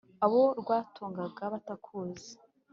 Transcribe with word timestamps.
abo 0.25 0.41
rwatungaga 0.61 1.43
batakuzi 1.53 2.31